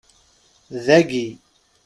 Dagi. 0.85 1.27